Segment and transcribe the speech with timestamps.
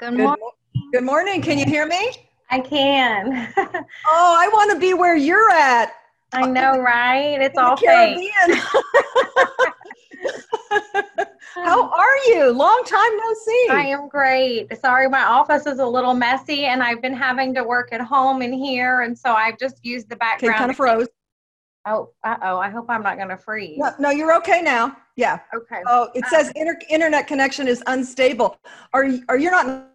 [0.00, 0.48] Good morning.
[0.94, 1.42] Good morning.
[1.42, 2.10] Can you hear me?
[2.48, 3.52] I can.
[4.06, 5.92] Oh, I want to be where you're at.
[6.32, 7.38] I know, right?
[7.40, 7.76] It's in all.
[7.76, 8.30] Caribbean.
[11.54, 12.50] How are you?
[12.50, 13.68] Long time no see.
[13.70, 14.74] I am great.
[14.80, 18.40] Sorry, my office is a little messy and I've been having to work at home
[18.40, 19.02] and here.
[19.02, 20.56] And so I've just used the okay, background.
[20.56, 21.08] kind of froze.
[21.86, 22.58] Oh, uh oh.
[22.58, 23.78] I hope I'm not going to freeze.
[23.78, 24.96] No, no, you're okay now.
[25.16, 25.40] Yeah.
[25.54, 25.82] Okay.
[25.86, 28.58] Oh, it says inter- internet connection is unstable.
[28.94, 29.22] Are you?
[29.28, 29.89] Are you not in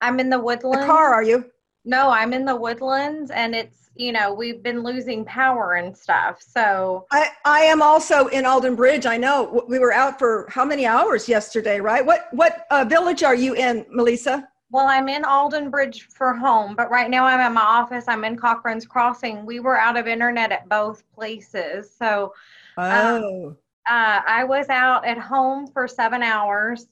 [0.00, 0.86] I'm in the the woodlands.
[0.86, 1.12] car?
[1.12, 1.50] Are you?
[1.84, 6.42] No, I'm in the woodlands and it's, you know, we've been losing power and stuff.
[6.42, 9.06] So I, I am also in Alden Bridge.
[9.06, 12.04] I know we were out for how many hours yesterday, right?
[12.04, 14.46] What what uh, village are you in, Melisa?
[14.70, 18.04] Well, I'm in Alden Bridge for home, but right now I'm at my office.
[18.06, 19.46] I'm in Cochran's Crossing.
[19.46, 21.90] We were out of internet at both places.
[21.96, 22.34] So
[22.76, 23.56] Oh,
[23.88, 26.86] uh, I was out at home for seven hours.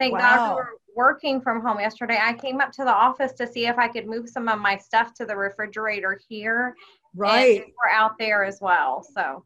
[0.00, 0.48] Thank God Wow.
[0.48, 2.18] we were working from home yesterday.
[2.20, 4.76] I came up to the office to see if I could move some of my
[4.76, 6.76] stuff to the refrigerator here.
[7.14, 7.60] and right.
[7.60, 9.02] we're out there as well.
[9.14, 9.44] So,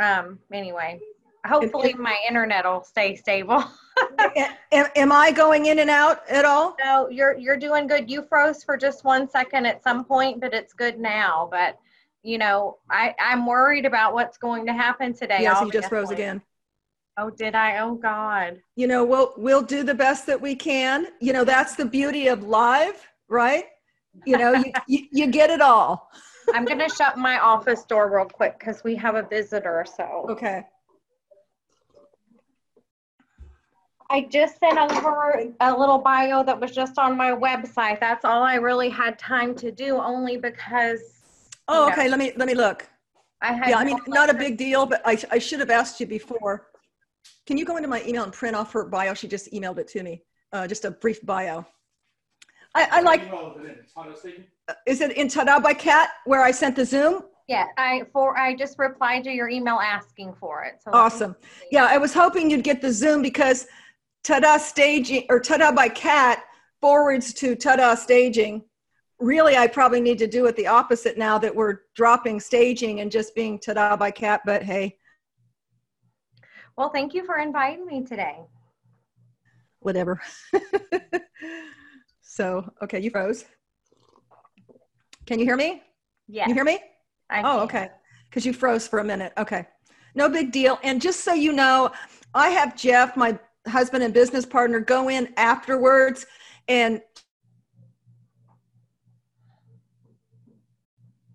[0.00, 1.00] um, anyway,
[1.46, 3.64] hopefully my internet will stay stable.
[4.72, 6.76] am, am I going in and out at all?
[6.82, 8.10] No, you're you're doing good.
[8.10, 11.48] You froze for just one second at some point, but it's good now.
[11.50, 11.78] But
[12.22, 15.38] you know, I I'm worried about what's going to happen today.
[15.40, 16.42] Yes, you just froze again.
[17.18, 17.78] Oh, did I?
[17.78, 18.60] Oh God.
[18.76, 21.08] You know, we'll we'll do the best that we can.
[21.20, 23.64] You know, that's the beauty of live, right?
[24.26, 26.10] You know, you, you, you get it all.
[26.52, 29.84] I'm gonna shut my office door real quick because we have a visitor.
[29.96, 30.64] So Okay.
[34.08, 37.98] I just sent over a little bio that was just on my website.
[37.98, 41.00] That's all I really had time to do, only because
[41.68, 42.08] Oh, okay.
[42.08, 42.86] Let me let me look.
[43.42, 43.70] I had.
[43.70, 46.68] Yeah, I mean, not a big deal, but I, I should have asked you before.
[47.46, 49.14] Can you go into my email and print off her bio?
[49.14, 50.22] She just emailed it to me.
[50.52, 51.64] Uh, just a brief bio.
[52.74, 53.22] I, I like.
[54.86, 57.22] Is it in Tada by Kat where I sent the Zoom?
[57.48, 60.82] Yeah, I for I just replied to your email asking for it.
[60.82, 61.36] So Awesome.
[61.70, 63.66] Yeah, I was hoping you'd get the Zoom because
[64.24, 66.42] Tada Staging or Tada by Kat
[66.80, 68.62] forwards to Tada Staging.
[69.20, 73.10] Really, I probably need to do it the opposite now that we're dropping staging and
[73.10, 74.42] just being Tada by Kat.
[74.44, 74.98] But hey,
[76.76, 78.38] Well, thank you for inviting me today.
[79.80, 80.20] whatever.
[82.20, 83.44] so, okay, you froze.
[85.26, 85.80] Can you hear me?
[86.26, 86.48] Yeah.
[86.48, 86.80] You hear me?
[87.30, 87.60] I Oh, can.
[87.60, 87.88] okay.
[88.28, 89.32] Because you froze for a minute.
[89.38, 89.64] Okay.
[90.16, 90.80] No big deal.
[90.82, 91.92] And just so you know,
[92.34, 93.38] I have Jeff, my
[93.68, 96.26] husband and business partner, go in afterwards
[96.66, 97.00] and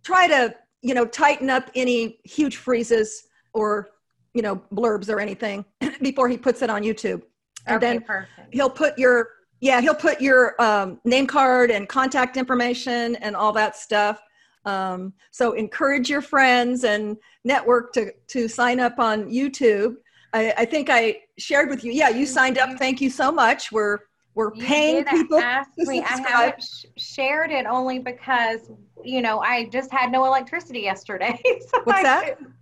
[0.04, 3.92] try to, you know, tighten up any huge freezes or,
[4.34, 5.66] you know, blurbs or anything
[6.02, 7.22] before he puts it on YouTube.
[7.68, 8.54] And okay, then perfect.
[8.54, 13.54] he'll put your yeah he'll put your um, name card and contact information and all
[13.54, 14.22] that stuff
[14.66, 19.96] um, so encourage your friends and network to to sign up on youtube
[20.34, 23.72] I, I think i shared with you yeah you signed up thank you so much
[23.72, 24.00] we're
[24.34, 26.02] we're paying people ask to me.
[26.02, 28.72] I haven't sh- shared it only because
[29.04, 31.38] you know I just had no electricity yesterday.
[31.70, 32.38] so What's I that?
[32.38, 32.54] couldn't-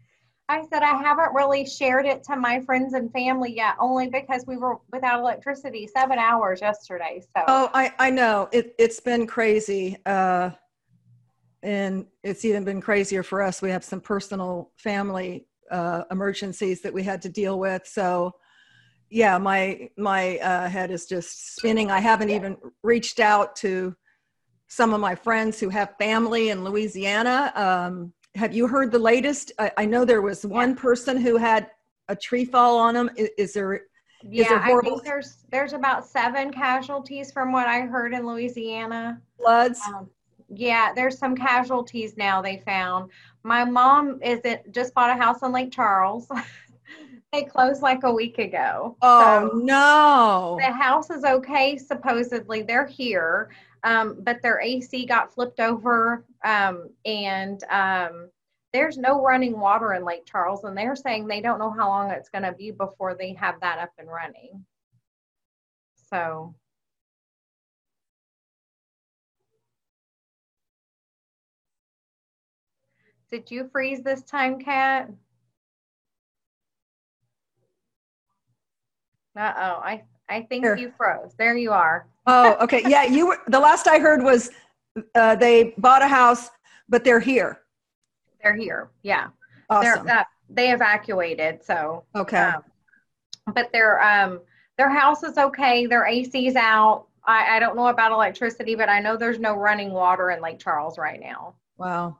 [0.49, 4.43] I said I haven't really shared it to my friends and family yet, only because
[4.47, 7.21] we were without electricity seven hours yesterday.
[7.21, 7.43] So.
[7.47, 8.49] Oh i i know.
[8.51, 10.49] It, it's been crazy uh
[11.61, 13.61] and it's even been crazier for us.
[13.61, 18.33] We have some personal family uh, emergencies that we had to deal with so
[19.11, 21.91] yeah my my uh, head is just spinning.
[21.91, 23.95] I haven't even reached out to
[24.67, 29.51] some of my friends who have family in louisiana um, have you heard the latest
[29.59, 31.72] I, I know there was one person who had
[32.07, 33.81] a tree fall on them is, is there
[34.22, 39.22] yeah, there I think there's there's about seven casualties from what I heard in Louisiana.
[39.38, 40.09] floods Um,
[40.50, 43.12] yeah, there's some casualties now they found.
[43.44, 46.28] My mom is it just bought a house in Lake Charles.
[47.31, 48.98] they closed like a week ago.
[49.01, 52.62] oh So no the house is okay, supposedly.
[52.62, 53.50] They're here.
[53.83, 56.25] Um, but their AC got flipped over.
[56.43, 58.29] Um, and um,
[58.73, 60.63] there's no running water in Lake Charles.
[60.63, 63.59] And they're saying they don't know how long it's going to be before they have
[63.61, 64.65] that up and running.
[66.09, 66.55] So
[73.29, 75.07] Did you freeze this time, Kat?
[79.35, 80.77] Uh-oh, I, I think Here.
[80.77, 81.33] you froze.
[81.37, 82.07] There you are.
[82.27, 82.83] Oh, okay.
[82.87, 84.51] Yeah, you were, the last I heard was
[85.15, 86.49] uh, they bought a house,
[86.87, 87.59] but they're here.
[88.43, 88.91] They're here.
[89.03, 89.27] Yeah.
[89.69, 90.07] Awesome.
[90.07, 91.63] Uh, they evacuated.
[91.63, 92.37] So, Okay.
[92.37, 92.63] um,
[93.53, 94.41] but they're, um,
[94.77, 95.85] their house is okay.
[95.85, 97.07] Their AC's out.
[97.25, 100.59] I, I don't know about electricity, but I know there's no running water in Lake
[100.59, 101.55] Charles right now.
[101.77, 102.17] Wow.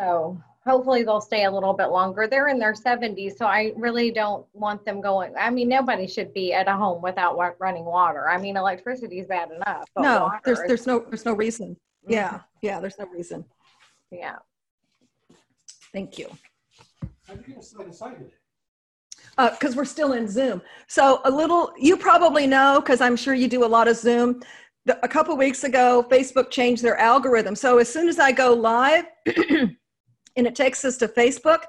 [0.00, 2.26] So hopefully they'll stay a little bit longer.
[2.26, 5.34] They're in their 70s, so I really don't want them going.
[5.38, 8.28] I mean, nobody should be at a home without wa- running water.
[8.28, 9.84] I mean, electricity is bad enough.
[9.94, 11.76] But No, there's is- there's no there's no reason.
[12.06, 12.44] Yeah, Mhm.
[12.62, 13.44] yeah, there's no reason.
[14.10, 14.36] yeah.
[15.92, 16.28] Thank you.
[17.26, 18.30] How'd you get us so excited?
[19.36, 20.60] because Uh, we're still in Zoom.
[20.86, 24.42] So a little, you probably know, because I'm sure you do a lot of Zoom.
[24.84, 27.56] The, a couple weeks ago, Facebook changed their algorithm.
[27.56, 29.06] So as soon as I go live
[30.36, 31.60] and it takes us to Facebook,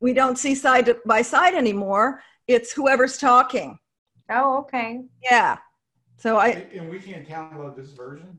[0.00, 2.22] we don't see side by side anymore.
[2.46, 3.78] It's whoever's talking.
[4.30, 5.02] Oh, okay.
[5.22, 5.58] Yeah.
[6.18, 8.38] So I, And we can't download this version?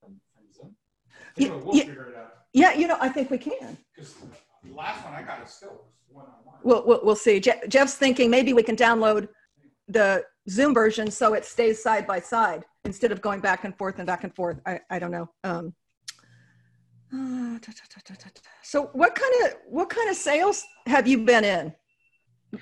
[0.00, 0.76] From from Zoom?
[1.36, 3.76] Ye- Anyway, We'll ye- figure it out, yeah, you know, I think we can.
[3.94, 4.14] because
[4.62, 6.54] the last one I got is still one-on-one.
[6.62, 7.40] We'll, we'll, we'll see.
[7.40, 9.28] Je- Jeff's thinking maybe we can download
[9.88, 13.98] the Zoom version so it stays side by side instead of going back and forth
[13.98, 14.60] and back and forth.
[14.66, 15.28] I, I don't know.
[15.42, 15.72] Um,
[17.12, 18.28] uh, ta, ta, ta,
[18.62, 21.72] so what kind of what kind of sales have you been in?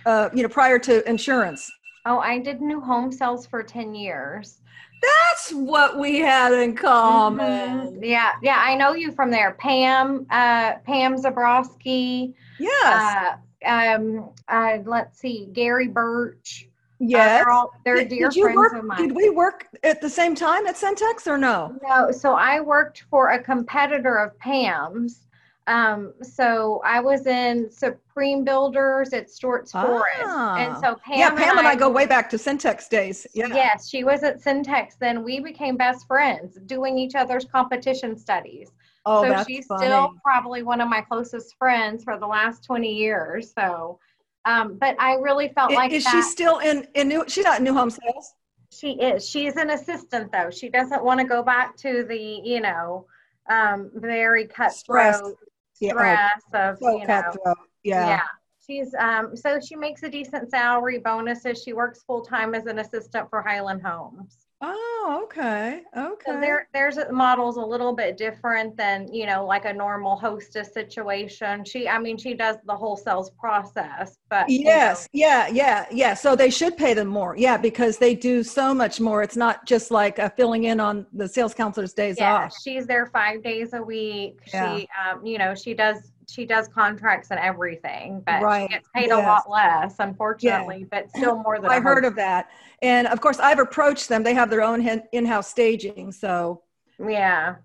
[0.07, 1.71] Uh, you know, prior to insurance.
[2.05, 4.61] Oh, I did new home sales for 10 years.
[5.01, 7.95] That's what we had in common.
[7.97, 7.99] Mhm.
[8.03, 9.53] Yeah, yeah, I know you from there.
[9.55, 13.39] Pam, uh, Pam Zabrowski, Yes.
[13.65, 16.69] uh, um, uh, let's see, Gary Birch.
[17.03, 17.41] Uh, yes.
[17.41, 19.09] they're all, they're Did- dear did you friends work, of mine.
[19.09, 21.77] Did we work at the same time at Centex or no?
[21.83, 25.27] No, so I worked for a competitor of Pam's.
[25.69, 29.73] Um, so I was in Supreme Builders at Forest.
[29.75, 30.57] Ah.
[30.57, 33.27] And so Pam, yeah, Pam and I go way back to Centex days.
[33.33, 33.47] Yeah.
[33.49, 34.99] Yes, she was at Centex.
[34.99, 38.73] Then we became best friends doing each other's competition studies.
[39.07, 39.87] Oh, so that's she's funny.
[39.87, 43.53] still probably one of my closest friends for the last 20 years.
[43.53, 43.99] So,
[44.45, 46.11] um, but I really felt like is that.
[46.11, 47.25] she still in in new?
[47.29, 48.35] She's not in new home sales.
[48.71, 49.29] She is.
[49.29, 50.51] She's an assistant though.
[50.51, 53.07] She doesn't want to go back to the, you know,
[53.51, 55.21] um, very Stress.
[55.21, 55.37] cutthroat
[55.81, 57.57] Yeah, stress of, so you know, cutthroat.
[57.85, 58.23] Yeah.
[58.67, 61.63] She's um so she makes a decent salary bonuses.
[61.63, 64.42] She works full time as an assistant for Highland Homes.
[64.65, 65.83] Oh, okay.
[65.97, 66.25] Okay.
[66.25, 70.15] So there there's a model's a little bit different than, you know, like a normal
[70.15, 71.65] hostess situation.
[71.65, 75.09] She I mean she does the whole sales process, but you know, yes.
[75.13, 75.49] Yeah.
[75.49, 75.87] Yeah.
[75.91, 76.15] Yeah.
[76.15, 77.37] So they should pay them more.
[77.37, 79.25] Yeah, because they do so much more.
[79.25, 82.55] It's not just like uh, filling in on the sales counselor's days yeah, off.
[82.63, 84.39] she's there five days a week.
[84.55, 84.77] Yeah.
[84.77, 88.89] She, um, you know, she does she does contracts and everything, but Right, she gets
[88.95, 93.21] paid a lot less, unfortunately, but still more than I heard of that, and of
[93.21, 94.23] course I've approached them.
[94.23, 96.13] They have their own in-house staging.
[96.13, 96.63] So
[96.99, 97.57] Yeah,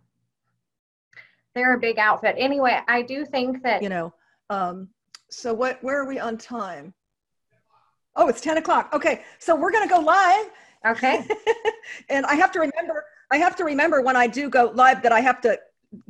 [1.55, 2.35] they're a big outfit.
[2.37, 4.13] Anyway, I do think that you know.
[4.49, 4.89] Um,
[5.29, 5.83] so what?
[5.83, 6.93] Where are we on time?
[8.15, 8.89] Oh, it's ten o'clock.
[8.93, 10.49] Okay, so we're gonna go live.
[10.87, 11.27] okay,
[12.09, 15.11] and I have to remember, I have to remember when I do go live that
[15.11, 15.59] I have to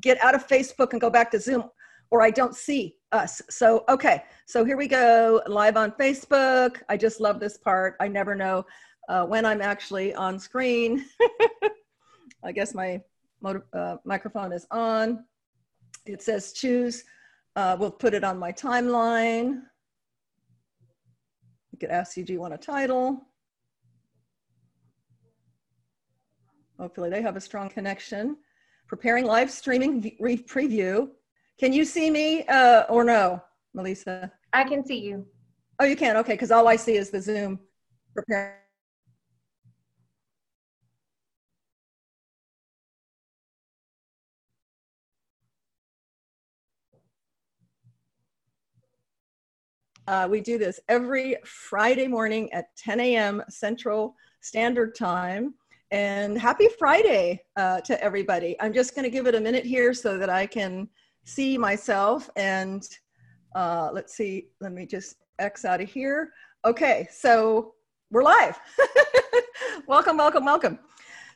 [0.02, 1.70] get out of Facebook and go back to Zoom
[2.12, 3.42] or I don't see us.
[3.50, 4.24] So, okay.
[4.46, 6.82] So here we go live on Facebook.
[6.90, 7.96] I just love this part.
[8.00, 8.66] I never know
[9.10, 11.06] uh, when I'm actually on screen.
[12.44, 13.02] I guess my
[13.74, 15.26] uh, microphone is on.
[16.06, 17.04] It says choose.
[17.56, 19.62] Uh, we'll put it on my timeline.
[21.72, 23.22] You could ask you, do you want a title?
[26.80, 28.38] Hopefully they have a strong connection.
[28.88, 31.10] Preparing live streaming preview.
[31.60, 33.42] Can you see me uh, or no,
[33.76, 34.30] Melisa?
[34.54, 35.26] I can see you.
[35.80, 36.16] Oh, you can.
[36.18, 37.60] Okay, because all I see is the Zoom
[38.14, 38.64] prepare.
[50.08, 53.44] Uh, we do this every Friday morning at 10 a.m.
[53.50, 55.56] Central Standard Time.
[55.92, 58.56] And happy Friday uh, to everybody.
[58.62, 60.88] I'm just going to give it a minute here so that I can
[61.28, 62.30] see myself.
[62.36, 62.88] And
[63.56, 66.32] uh, let's see, let me just X out of here.
[66.66, 67.74] Okay, so
[68.12, 68.58] we're live.
[69.88, 70.80] welcome, welcome, welcome.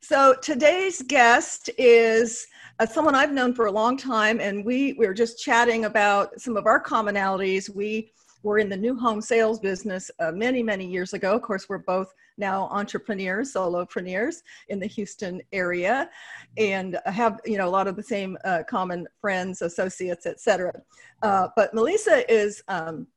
[0.01, 2.47] So today's guest is
[2.79, 6.39] uh, someone I've known for a long time, and we, we were just chatting about
[6.39, 7.69] some of our commonalities.
[7.69, 8.11] We
[8.43, 11.35] were in the new home sales business uh, many, many years ago.
[11.35, 14.37] Of course, we're both now entrepreneurs, solopreneurs
[14.69, 16.09] in the Houston area,
[16.57, 20.73] and have you know a lot of the same uh, common friends, associates, etc.
[21.21, 23.07] Uh, but Melisa is um,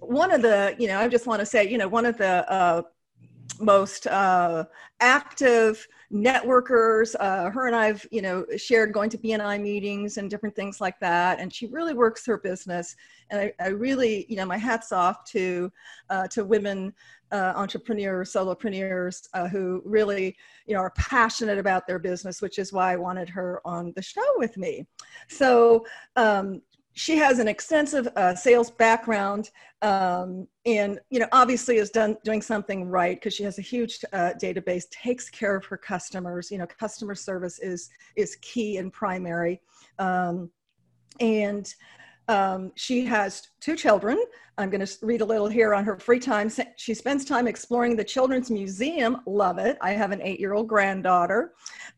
[0.00, 2.50] one of the you know I just want to say you know one of the
[2.50, 2.82] uh,
[3.60, 4.64] most uh,
[5.00, 7.14] active networkers.
[7.18, 11.00] Uh, her and I've, you know, shared going to BNI meetings and different things like
[11.00, 11.40] that.
[11.40, 12.94] And she really works her business.
[13.30, 15.72] And I, I really, you know, my hats off to
[16.10, 16.92] uh, to women
[17.32, 22.72] uh, entrepreneurs, solopreneurs uh, who really, you know, are passionate about their business, which is
[22.72, 24.86] why I wanted her on the show with me.
[25.28, 26.60] So um,
[26.94, 29.50] she has an extensive uh, sales background
[29.82, 34.04] um, and you know obviously is done doing something right because she has a huge
[34.12, 36.50] uh, database takes care of her customers.
[36.50, 39.60] You know customer service is is key and primary.
[39.98, 40.50] Um,
[41.20, 41.72] and
[42.28, 44.22] um, she has two children.
[44.58, 46.50] I'm going to read a little here on her free time.
[46.76, 49.22] She spends time exploring the children's museum.
[49.26, 49.76] Love it.
[49.80, 51.52] I have an eight year old granddaughter.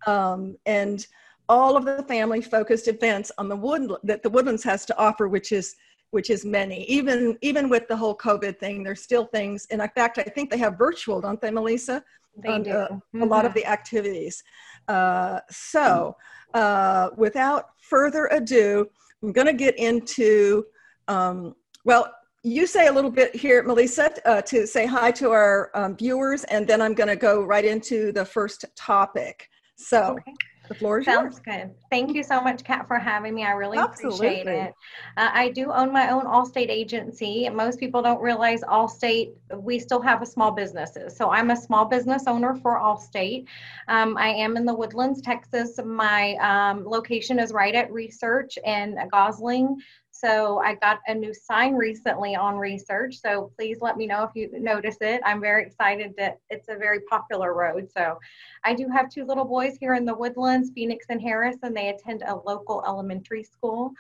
[0.07, 1.07] Um, and
[1.49, 5.29] all of the family focused events on the wood that the woodlands has to offer
[5.29, 5.77] which is
[6.11, 9.89] which is many even even with the whole covid thing there's still things and in
[9.91, 12.03] fact i think they have virtual don't they melisa
[12.37, 12.71] they do.
[12.71, 13.23] Uh, mm-hmm.
[13.23, 14.43] a lot of the activities
[14.89, 16.17] uh, so
[16.55, 18.89] uh, without further ado
[19.23, 20.65] i'm going to get into
[21.09, 25.71] um, well you say a little bit here melisa uh, to say hi to our
[25.75, 30.33] um, viewers and then i'm going to go right into the first topic so okay.
[30.69, 31.41] The floor is Sounds yours.
[31.45, 31.75] good.
[31.91, 33.45] Thank you so much, Kat, for having me.
[33.45, 34.29] I really Absolutely.
[34.29, 34.75] appreciate it.
[35.17, 37.49] Uh, I do own my own Allstate agency.
[37.51, 41.17] Most people don't realize Allstate, we still have a small businesses.
[41.17, 43.47] So I'm a small business owner for Allstate.
[43.89, 45.79] Um, I am in the Woodlands, Texas.
[45.85, 49.77] My um, location is right at Research in Gosling.
[50.17, 53.21] So I got a new sign recently on research.
[53.21, 55.21] So please let me know if you notice it.
[55.25, 57.89] I'm very excited that it's a very popular road.
[57.97, 58.21] So
[58.63, 61.89] I do have two little boys here in the Woodlands, Phoenix and Harris, and they
[61.89, 63.91] attend a local elementary school.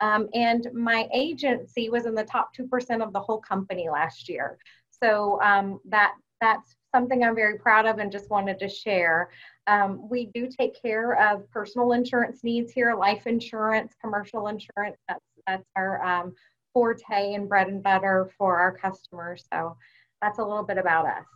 [0.00, 4.58] Um, and my agency was in the top 2% of the whole company last year.
[4.90, 9.28] So um, that that's something I'm very proud of and just wanted to share.
[9.66, 14.96] Um, we do take care of personal insurance needs here, life insurance, commercial insurance.
[15.06, 16.34] That's that's our um,
[16.72, 19.44] forte and bread and butter for our customers.
[19.52, 19.76] So
[20.22, 21.26] that's a little bit about us.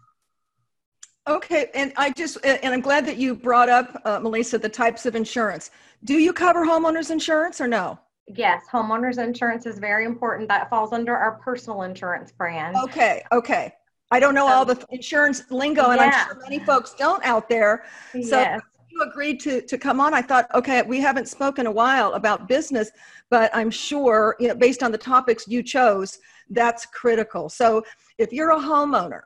[1.28, 5.04] Okay, and I just and I'm glad that you brought up, uh, Melisa, the types
[5.04, 5.70] of insurance.
[6.04, 7.98] Do you cover homeowners insurance or no?
[8.26, 10.48] Yes, homeowners insurance is very important.
[10.48, 12.76] That falls under our personal insurance brand.
[12.76, 13.74] Okay, okay.
[14.10, 16.00] I don't know all the insurance lingo, and.
[16.00, 17.84] I'm sure many folks don't out there.
[18.12, 21.70] So yes you agreed to to come on, I thought, okay, we haven't spoken a
[21.70, 22.90] while about business,
[23.28, 26.18] but I'm sure, you know, based on the topics you chose,
[26.50, 27.48] that's critical.
[27.48, 27.84] So
[28.18, 29.22] if you're a homeowner,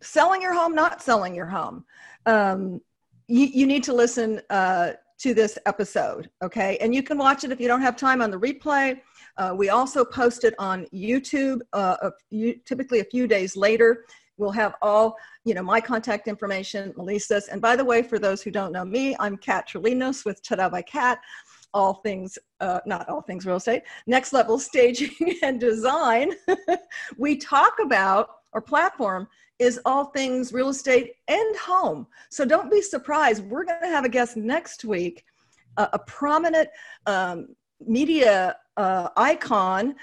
[0.00, 1.84] selling your home, not selling your home,
[2.26, 2.80] um,
[3.28, 6.78] you, you need to listen uh, to this episode, okay?
[6.80, 9.00] And you can watch it if you don't have time on the replay.
[9.36, 14.04] Uh, we also post it on YouTube, uh, a few, typically a few days later.
[14.38, 17.48] We'll have all, you know, my contact information, Melisa's.
[17.48, 20.70] And by the way, for those who don't know me, I'm Kat Trelinos with Tada
[20.70, 21.18] by Kat.
[21.74, 26.32] All things, uh, not all things real estate, next level staging and design.
[27.16, 32.06] we talk about our platform is all things real estate and home.
[32.30, 33.44] So don't be surprised.
[33.44, 35.24] We're going to have a guest next week,
[35.76, 36.68] uh, a prominent
[37.06, 37.48] um,
[37.86, 39.94] media uh, icon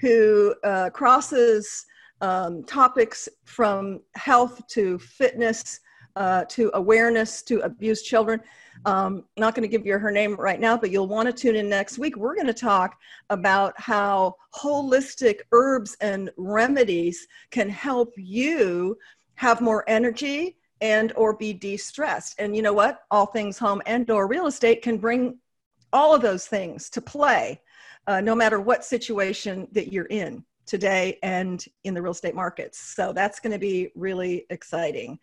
[0.00, 1.86] who uh, crosses
[2.20, 5.80] um, topics from health to fitness
[6.16, 8.40] uh, to awareness to abused children.
[8.86, 11.56] Um, not going to give you her name right now, but you'll want to tune
[11.56, 12.16] in next week.
[12.16, 12.96] We're going to talk
[13.30, 18.96] about how holistic herbs and remedies can help you
[19.34, 24.10] have more energy and or be de-stressed and you know what all things home and
[24.10, 25.38] or real estate can bring
[25.92, 27.58] all of those things to play
[28.06, 32.78] uh, no matter what situation that you're in today and in the real estate markets.
[32.78, 35.18] So that's going to be really exciting.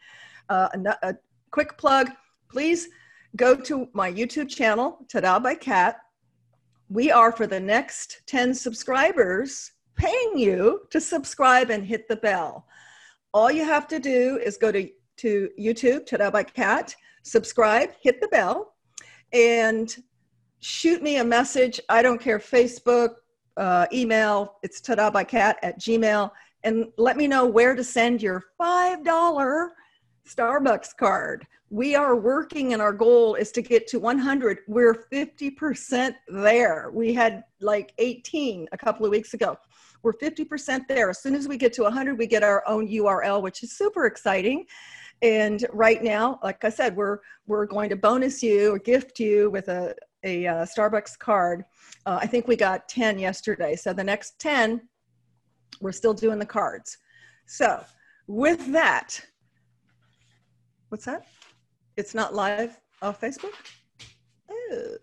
[0.50, 1.16] Uh, a, a,
[1.52, 2.10] quick plug
[2.54, 2.90] please
[3.36, 5.98] go to my YouTube channel, Tada by Kat.
[6.90, 12.68] We are for the next 10 subscribers paying you to subscribe and hit the bell.
[13.34, 14.88] All you have to do is go to,
[15.18, 18.76] to YouTube, Tada by Kat, subscribe, hit the bell,
[19.32, 19.96] and
[20.64, 21.80] shoot me a message.
[21.90, 23.16] I don't care, Facebook,
[23.58, 24.56] uh, email.
[24.64, 26.32] It's tada by kat at gmail.
[26.64, 29.70] And let me know where to send your $5
[30.28, 31.46] Starbucks card.
[31.70, 34.60] We are working and our goal is to get to 100.
[34.68, 36.92] We're 50% there.
[36.94, 39.58] We had like 18 a couple of weeks ago.
[40.02, 41.10] We're 50% there.
[41.10, 44.06] As soon as we get to 100, we get our own URL, which is super
[44.06, 44.66] exciting.
[45.22, 49.50] And right now, like I said, we're we're going to bonus you or gift you
[49.50, 51.64] with a, a uh, Starbucks card.
[52.06, 53.76] Uh, I think we got 10 yesterday.
[53.76, 54.82] So the next 10,
[55.82, 56.98] we're still doing the cards.
[57.46, 57.84] So
[58.28, 59.20] with that,
[60.94, 61.26] What's that?
[61.98, 63.56] It's not live off Facebook?
[64.52, 64.96] Oh,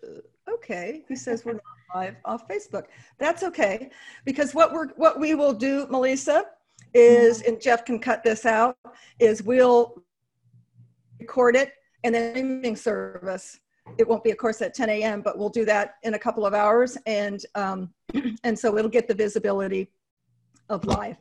[0.49, 1.03] okay.
[1.09, 1.61] Who says we're not
[1.93, 2.85] live off Facebook?
[3.19, 3.89] That's okay.
[4.23, 6.43] Because what we're what we will do, Melisa,
[6.93, 8.77] is and Jeff can cut this out,
[9.19, 10.01] is we'll
[11.19, 11.73] record it
[12.05, 13.59] and then streaming service.
[13.97, 16.45] It won't be, of course, at 10 a.m., but we'll do that in a couple
[16.45, 17.93] of hours, and um,
[18.43, 19.91] and so it'll get the visibility
[20.69, 21.17] of live.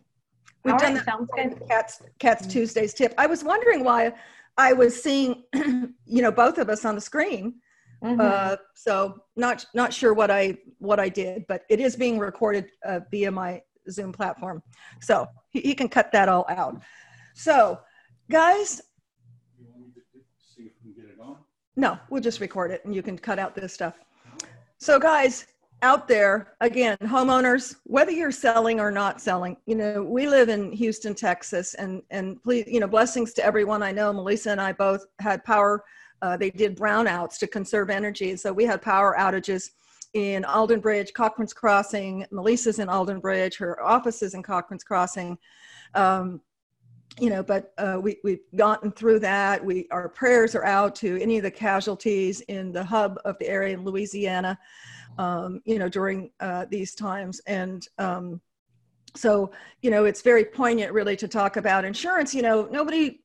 [0.64, 1.60] We've All done right, that sounds before good.
[1.60, 3.14] with Cats Cats Tuesdays tip.
[3.18, 4.12] I was wondering why
[4.58, 7.54] I was seeing, you know, both of us on the screen.
[8.02, 8.18] Mhm.
[8.18, 12.70] Uh, so not not sure what I what I did, but it is being recorded
[12.84, 14.62] uh, via my Zoom platform.
[15.00, 16.80] So he, he can cut that all out.
[17.34, 17.80] So,
[18.30, 18.80] guys,
[19.58, 21.36] You want me to do- see if we can get it on?
[21.80, 23.94] No, we'll just record it and you can cut out this stuff.
[24.76, 25.46] So, guys
[25.80, 30.72] out there, again, homeowners, whether you're selling or not selling, you know, we live in
[30.72, 34.12] Houston, Texas, and and please, you know, blessings to everyone I know.
[34.12, 35.82] Melisa and I both had power.
[36.20, 39.70] Uh, they did brownouts to conserve energy, so we had power outages
[40.12, 42.26] in Alden Bridge, Cochran's Crossing.
[42.30, 43.56] Melisa's in Alden Bridge.
[43.56, 45.38] Her office is in Cochran's Crossing.
[45.94, 46.42] Um,
[47.18, 49.64] you know, but uh, we we've gotten through that.
[49.64, 53.48] We our prayers are out to any of the casualties in the hub of the
[53.48, 54.58] area in Louisiana.
[55.18, 58.40] Um, you know, during uh, these times, and um,
[59.14, 59.50] so
[59.82, 62.34] you know, it's very poignant, really, to talk about insurance.
[62.34, 63.20] You know, nobody.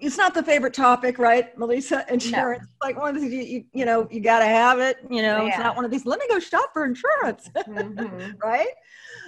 [0.00, 2.08] It's not the favorite topic, right, Melisa?
[2.08, 4.98] Insurance, like one of the things you, you, you know, you got to have it.
[5.10, 6.06] You know, it's not one of these.
[6.06, 8.34] Let me go shop for insurance, Mhm.
[8.42, 8.68] right?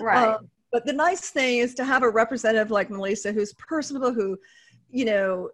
[0.01, 0.35] Right.
[0.35, 4.39] Um, but the nice thing is to have a representative like Melisa who's personable, who,
[4.91, 5.51] you know,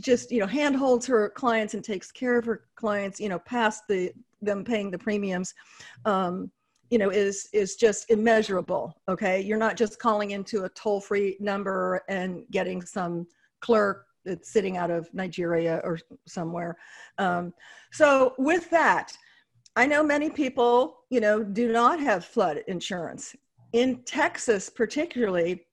[0.00, 3.84] just you know handholds her clients and takes care of her clients, you know, past
[3.88, 5.54] the them paying the premiums,
[6.04, 6.50] um,
[6.90, 8.96] you know, is is just immeasurable.
[9.08, 13.26] Okay, you're not just calling into a toll free number and getting some
[13.60, 16.76] clerk that's sitting out of Nigeria or somewhere.
[17.18, 17.52] Um,
[17.92, 19.12] so with that,
[19.76, 23.36] I know many people, you know, do not have flood insurance
[23.74, 25.66] in Texas, particularly,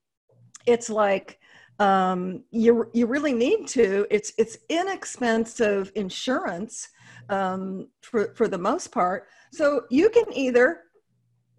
[0.66, 1.38] it's like
[1.78, 4.06] um, you you really need to.
[4.10, 6.88] It's it's inexpensive insurance
[7.28, 9.28] um, for for the most part.
[9.52, 10.80] So you can either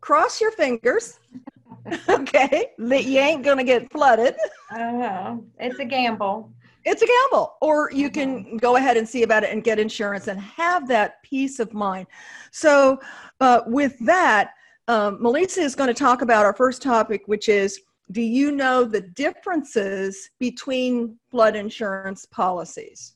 [0.01, 1.17] cross your fingers,
[2.09, 4.35] okay, that you ain't gonna get flooded.
[4.69, 5.45] I don't know.
[5.59, 6.51] It's a gamble.
[6.83, 10.27] It's a gamble, or you can go ahead and see about it and get insurance
[10.27, 12.07] and have that peace of mind.
[12.51, 12.99] So,
[13.39, 14.51] uh, with that,
[14.87, 17.79] um, Melissa is going to talk about our first topic, which is
[18.11, 23.15] do you know the differences between flood insurance policies?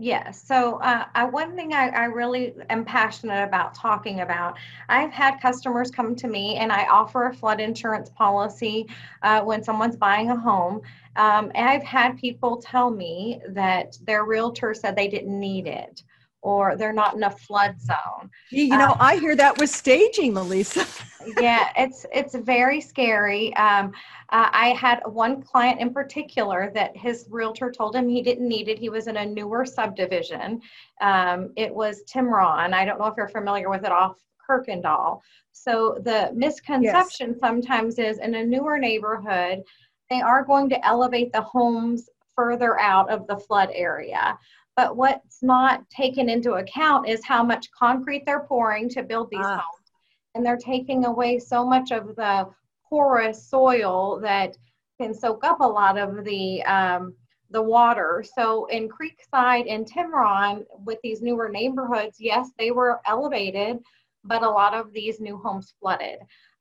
[0.00, 0.44] Yes.
[0.46, 4.56] So, uh, I, one thing I, I really am passionate about talking about,
[4.88, 8.86] I've had customers come to me and I offer a flood insurance policy
[9.22, 10.82] uh, when someone's buying a home.
[11.16, 16.04] Um, I've had people tell me that their realtor said they didn't need it
[16.42, 18.30] or they're not in a flood zone.
[18.50, 20.86] You know, I hear that with staging, Melisa.
[21.40, 23.54] yeah, it's it's very scary.
[23.56, 23.92] Um,
[24.30, 28.68] uh, I had one client in particular that his realtor told him he didn't need
[28.68, 28.78] it.
[28.78, 30.60] He was in a newer subdivision.
[31.00, 32.72] Um, it was Tiburon.
[32.72, 34.16] I don't know if you're familiar with it off
[34.48, 35.20] Kuykendahl.
[35.52, 39.62] So the misconception sometimes is in a newer neighborhood,
[40.08, 44.38] they are going to elevate the homes further out of the flood area.
[44.78, 49.40] But what's not taken into account is how much concrete they're pouring to build these
[49.42, 49.56] Ah.
[49.56, 49.90] homes
[50.36, 52.48] and they're taking away so much of the
[52.88, 54.56] porous soil that
[55.00, 57.16] can soak up a lot of the um,
[57.50, 58.24] the water.
[58.36, 63.82] So in Creekside and Tiburon, with these newer neighborhoods, yes, they were elevated,
[64.22, 66.20] but a lot of these new homes flooded.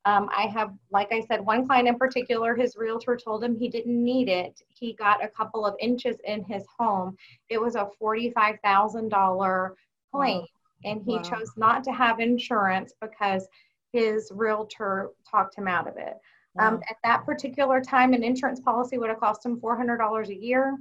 [0.09, 3.67] Um, I have, like I said, one client in particular, his realtor told him he
[3.67, 4.61] didn't need it.
[4.69, 7.17] He got a couple of inches in his home.
[7.49, 9.75] It was a forty-five thousand dollar
[10.11, 10.45] claim,
[10.85, 11.23] and he Wow.
[11.31, 13.43] chose not to have insurance because
[13.91, 16.15] his realtor talked him out of it.
[16.59, 20.29] Um, at that particular time, an insurance policy would have cost him four hundred dollars
[20.29, 20.77] a year.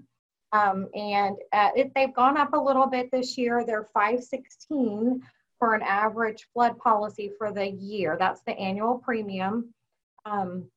[0.53, 3.65] Um, and uh, it, they've gone up a little bit this year.
[3.67, 5.21] They're five sixteen
[5.59, 8.17] for an average flood policy for the year.
[8.19, 9.73] That's the annual premium.
[10.25, 10.69] Um,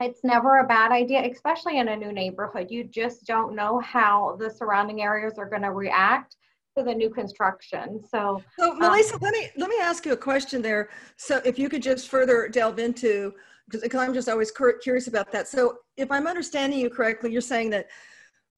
[0.00, 2.68] it's never a bad idea, especially in a new neighborhood.
[2.70, 6.36] You just don't know how the surrounding areas are going to react
[6.78, 8.02] to the new construction.
[8.08, 10.88] So So Melisa, let me let me ask you a question there.
[11.16, 13.34] So if you could just further delve into
[13.70, 15.46] because I'm just always cur- curious about that.
[15.46, 17.86] So if I'm understanding you correctly, you're saying that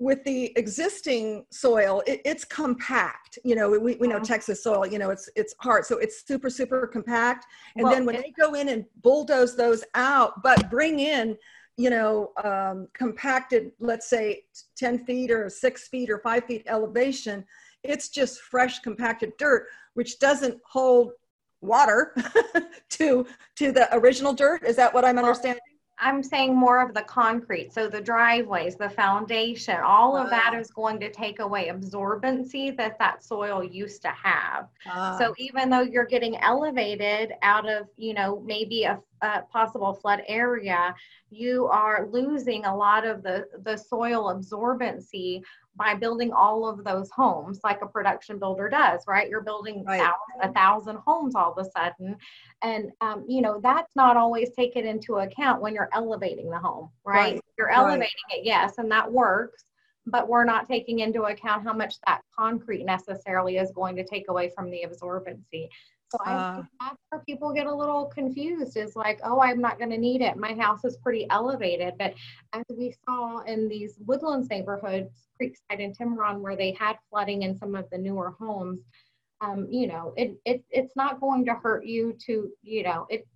[0.02, 3.38] with the existing soil, it, it's compact.
[3.44, 4.24] You know, we, we know Mhm.
[4.24, 4.84] Texas soil.
[4.86, 7.46] You know, it's it's hard, so it's super super compact.
[7.76, 11.38] And Well, then when it- they go in and bulldoze those out, but bring in
[11.78, 14.44] you know, um, compacted, let's say
[14.76, 17.46] 10 feet or six feet or five feet elevation.
[17.82, 21.12] It's just fresh compacted dirt, which doesn't hold
[21.62, 22.14] water
[22.90, 24.62] to to the original dirt.
[24.64, 25.62] Is that what I'm understanding?
[26.02, 27.72] I'm saying more of the concrete.
[27.72, 30.58] So the driveways, the foundation, all of that Wow.
[30.58, 34.68] is going to take away absorbency that that soil used to have.
[34.84, 39.94] Ah, So even though you're getting elevated out of, you know, maybe a, a possible
[39.94, 40.94] flood area,
[41.30, 45.42] you are losing a lot of the, the soil absorbency
[45.74, 49.28] by building all of those homes like a production builder does, right?
[49.28, 50.12] You're building Right.
[50.42, 52.16] a thousand homes all of a sudden.
[52.61, 56.90] And, um, you know, that's not always taken into account when you're elevating the home,
[57.04, 57.35] right?
[57.35, 57.76] Right, You're right.
[57.76, 59.64] elevating it, yes, and that works
[60.06, 64.24] but we're not taking into account how much that concrete necessarily is going to take
[64.28, 65.68] away from the absorbency.
[66.12, 66.66] So I Ah.
[66.81, 70.20] that's where people get a little confused is like, oh, I'm not going to need
[70.20, 70.37] it.
[70.37, 71.94] My house is pretty elevated.
[71.98, 72.14] But
[72.53, 77.57] as we saw in these woodlands neighborhoods, Creekside and Tiburon, where they had flooding in
[77.57, 78.81] some of the newer homes,
[79.40, 83.27] um, you know, it, it it's not going to hurt you to, you know, it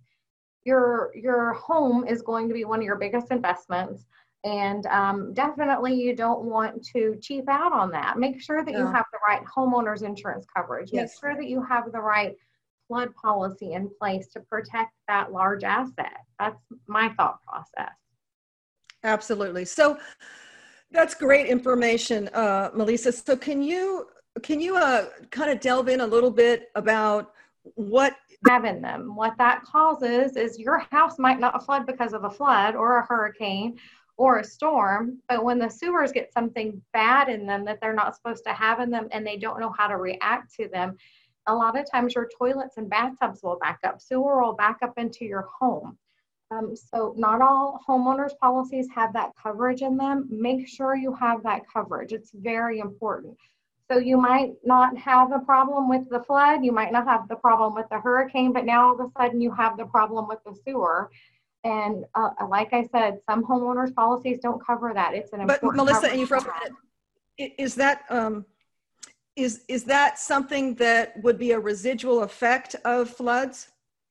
[0.65, 4.05] your your home is going to be one of your biggest investments
[4.43, 8.85] and um, definitely you don't want to cheap out on that make sure that you
[8.85, 11.19] have the right homeowners insurance coverage make Yes.
[11.19, 12.35] sure that you have the right
[12.87, 17.93] flood policy in place to protect that large asset that's my thought process
[19.03, 19.65] Absolutely.
[19.65, 19.97] So
[20.91, 23.13] that's great information, uh, Melisa.
[23.13, 24.07] So can you
[24.43, 27.33] can you uh, kind of delve in a little bit about
[27.75, 28.15] what?
[28.47, 32.75] having them what that causes is your house might not flood because of a flood
[32.75, 33.75] or a hurricane
[34.15, 38.15] or a storm but when the sewers get something bad in them that they're not
[38.15, 40.95] supposed to have in them and they don't know how to react to them
[41.47, 44.93] a lot of times your toilets and bathtubs will back up sewer will back up
[44.97, 45.97] into your home
[46.51, 51.43] um, so not all homeowners policies have that coverage in them make sure you have
[51.43, 53.37] that coverage it's very important
[53.89, 57.37] so you might not have a problem with the flood, you might not have the
[57.37, 60.39] problem with the hurricane, but now all of a sudden you have the problem with
[60.45, 61.09] the sewer.
[61.63, 65.13] And uh, like I said, some homeowners policies don't cover that.
[65.13, 65.77] It's an important.
[65.77, 65.85] But.
[65.85, 66.71] Melisa, and you to broke have.
[67.37, 67.53] it.
[67.57, 68.45] Is that um,
[69.37, 73.69] is is that something that would be a residual effect of floods?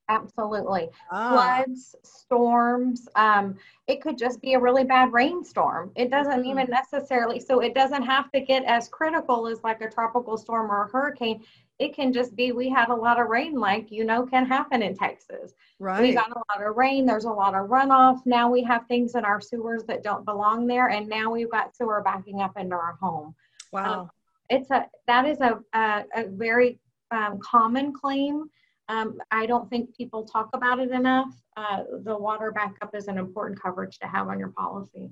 [0.08, 0.88] Absolutely.
[1.10, 3.56] Ah, Floods, storms, um,
[3.88, 5.90] it could just be a really bad rainstorm.
[5.96, 6.46] It doesn't Mhm.
[6.46, 10.70] even necessarily, so it doesn't have to get as critical as like a tropical storm
[10.70, 11.44] or a hurricane.
[11.80, 14.80] It can just be, we had a lot of rain, like you know, can happen
[14.82, 15.54] in Texas.
[15.80, 16.00] Right.
[16.02, 18.24] We got a lot of rain, there's a lot of runoff.
[18.24, 21.74] Now we have things in our sewers that don't belong there, and now we've got
[21.74, 23.34] sewer backing up into our home.
[23.72, 24.10] Wow.
[24.50, 26.78] It's a, that is a, a, a very
[27.10, 28.44] um, common claim.
[28.88, 31.28] Um, I don't think people talk about it enough.
[31.56, 35.10] Uh, the water backup is an important coverage to have on your policy.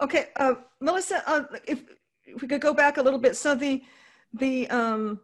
[0.00, 1.82] Okay, uh, Melisa, uh, if,
[2.24, 3.82] if we could go back a little bit, so the
[4.34, 5.20] the um,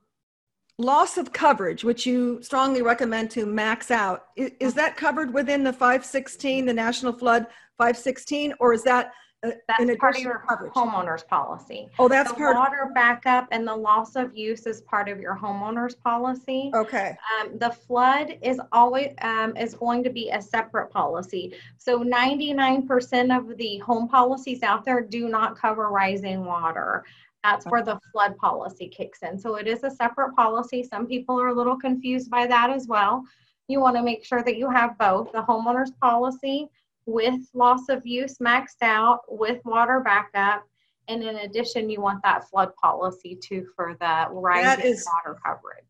[0.79, 5.65] loss of coverage, which you strongly recommend to max out, is, is that covered within
[5.65, 7.47] the 516, the National Flood
[7.79, 9.13] 516, or is that
[9.45, 10.73] uh, That's part of your coverage?
[10.73, 11.89] homeowner's policy.
[11.99, 12.57] Oh, that's the part.
[12.57, 16.73] water backup and the loss of use is part of your homeowner's policy.
[16.75, 21.55] Okay, Um, the flood is always um, is going to be a separate policy.
[21.77, 27.05] So 99% of the home policies out there do not cover rising water.
[27.45, 29.39] That's where the flood policy kicks in.
[29.39, 30.83] So it is a separate policy.
[30.83, 33.23] Some people are a little confused by that as well.
[33.69, 36.69] You want to make sure that you have both the homeowner's policy
[37.09, 40.63] with loss of use maxed out with water backup.
[41.09, 45.85] And in addition, you want that flood policy too for the rising is- water coverage.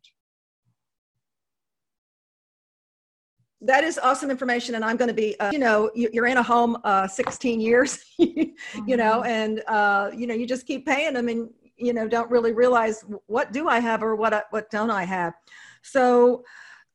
[3.60, 6.36] that is awesome information, and I'm going to be, uh, you know, you, you're in
[6.36, 8.54] a home uh, 16 years, you
[8.86, 12.52] know, and uh, you know, you just keep paying them, and you know, don't really
[12.52, 15.34] realize what do I have or what I- what don't I have.
[15.82, 16.44] So,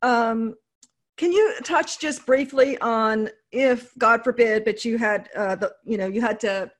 [0.03, 0.55] um,
[1.17, 5.97] can you touch just briefly on if, God forbid, but you had uh, the, you
[5.97, 6.71] know, you had to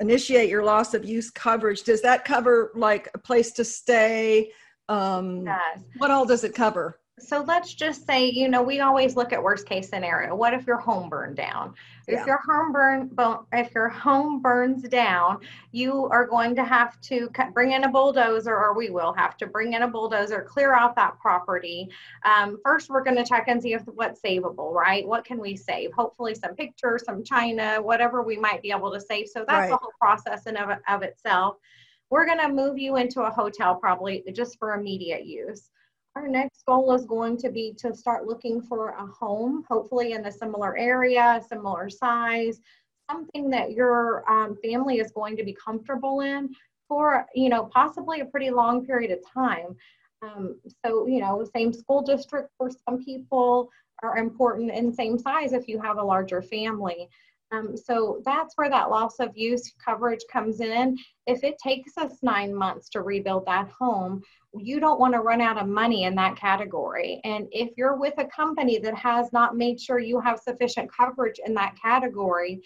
[0.00, 1.82] initiate your loss of use coverage?
[1.82, 4.50] Does that cover like a place to stay?
[4.88, 5.80] Um, Yes.
[5.98, 6.98] what all does it cover?
[7.18, 10.34] So let's just say, you know, we always look at worst case scenario.
[10.34, 11.74] What if your home burned down?
[12.08, 12.20] Yeah.
[12.20, 13.10] If your home burn,
[13.52, 15.40] if your home burns down,
[15.72, 19.46] you are going to have to bring in a bulldozer, or we will have to
[19.46, 21.90] bring in a bulldozer, clear out that property.
[22.24, 25.06] Um, first, we're going to check and see if what's savable, right?
[25.06, 25.92] What can we save?
[25.92, 29.28] Hopefully, some pictures, some china, whatever we might be able to save.
[29.28, 31.56] So that's the whole process in of, of itself.
[32.08, 35.70] We're going to move you into a hotel probably just for immediate use.
[36.14, 40.26] Our next goal is going to be to start looking for a home, hopefully in
[40.26, 42.60] a similar area, similar size,
[43.10, 46.50] something that your um, family is going to be comfortable in
[46.88, 49.74] for, you know, possibly a pretty long period of time.
[50.22, 53.70] Um, so, you know, same school district for some people
[54.02, 57.08] are important and same size if you have a larger family.
[57.52, 60.96] Um, so that's where that loss of use coverage comes in.
[61.26, 64.22] If it takes us nine months to rebuild that home,
[64.54, 67.20] you don't want to run out of money in that category.
[67.24, 71.40] And if you're with a company that has not made sure you have sufficient coverage
[71.44, 72.62] in that category,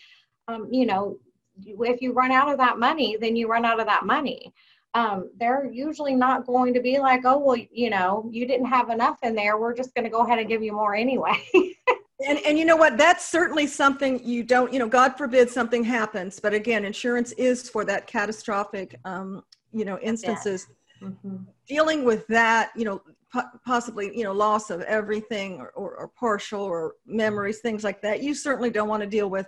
[0.49, 1.19] um, you know,
[1.65, 4.53] if you run out of that money, then you run out of that money.
[4.95, 8.89] Um, they're usually not going to be like, oh, well, you know, you didn't have
[8.91, 9.59] enough in there.
[9.59, 11.37] We're just going to go ahead and give you more anyway.
[12.25, 12.97] and and you know what?
[12.97, 17.69] That's certainly something you don't you know god forbid something happens but again insurance is
[17.69, 20.67] for that catastrophic um you know instances.
[21.03, 21.37] Mm-hmm.
[21.69, 26.09] dealing with that you know po- possibly you know loss of everything or, or, or,
[26.09, 29.47] partial or memories things like that you certainly don't want to deal with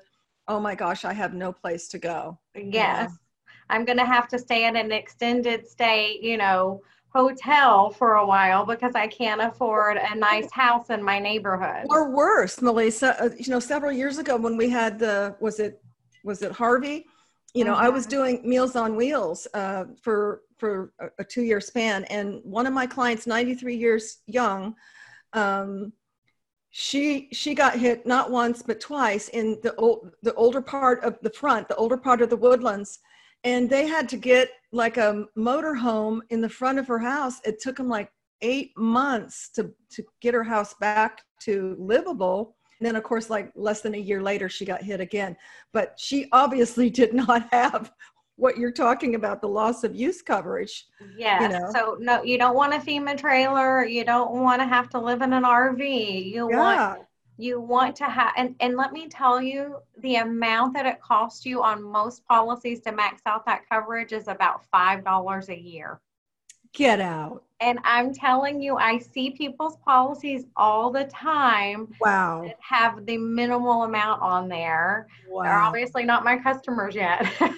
[0.48, 2.38] oh my gosh i have no place to go.
[2.54, 3.12] Yes.
[3.70, 6.83] I'm going to have to stay in an extended stay you know
[7.18, 11.87] hotel for a while because I can't afford a nice house in my neighborhood.
[11.90, 15.83] Or worse, Melisa, uh, you know, several years ago when we had the, was it,
[16.22, 17.07] was it Harvey?
[17.54, 17.87] You know, mm-hmm.
[17.87, 18.16] I was mm-hmm.
[18.16, 22.72] doing Meals on Wheels uh, for for a, a two year span, and one of
[22.72, 24.74] my clients, 93 years young,
[25.33, 25.92] um,
[26.70, 31.18] she she got hit not once but twice in the old the older part of
[31.22, 32.98] the front, the older part of the woodlands,
[33.44, 37.40] and they had to get like a motor home in the front of her house.
[37.44, 38.11] It took them like
[38.42, 42.57] eight months to to get her house back to livable.
[42.79, 45.37] And then of course like less than a year later she got hit again.
[45.72, 47.92] But she obviously did not have
[48.37, 51.72] what you're talking about the loss of use coverage yeah you know?
[51.74, 53.85] so no you don't want a fema trailer.
[53.85, 56.57] You don't want to have to live in an rv you yeah.
[56.57, 57.03] want
[57.38, 61.46] you want to have and, and let me tell you the amount that it costs
[61.46, 66.01] you on most policies to max out that coverage is about five dollars a year.
[66.74, 67.44] Get out.
[67.61, 72.42] And i'm telling you i see people's policies all the time wow.
[72.44, 75.07] that have the minimal amount on there.
[75.29, 75.42] Wow.
[75.44, 77.27] they're obviously not my customers yet.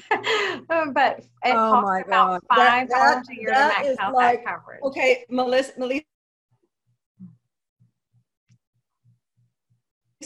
[0.68, 4.80] But it oh costs about five dollars a year to max out like, that coverage.
[4.82, 6.04] okay melisa melisa